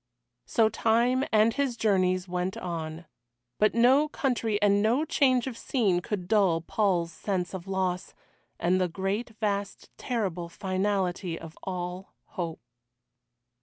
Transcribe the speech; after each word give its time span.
So 0.47 0.67
time, 0.67 1.25
and 1.31 1.53
his 1.53 1.77
journeys, 1.77 2.27
went 2.27 2.57
on. 2.57 3.05
But 3.59 3.75
no 3.75 4.07
country 4.07 4.59
and 4.59 4.81
no 4.81 5.05
change 5.05 5.45
of 5.45 5.55
scene 5.55 5.99
could 6.01 6.27
dull 6.27 6.61
Paul's 6.61 7.11
sense 7.11 7.53
of 7.53 7.67
loss, 7.67 8.15
and 8.59 8.81
the 8.81 8.87
great 8.89 9.35
vast 9.39 9.91
terrible 9.99 10.49
finality 10.49 11.37
of 11.39 11.55
all 11.61 12.15
hope. 12.29 12.61